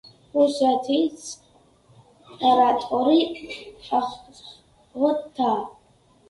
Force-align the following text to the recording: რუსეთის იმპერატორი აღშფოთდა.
რუსეთის 0.35 1.27
იმპერატორი 1.31 3.19
აღშფოთდა. 3.99 5.53